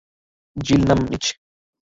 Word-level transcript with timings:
জিল 0.55 0.81
নাম 0.89 0.99
নিচে। 1.03 1.31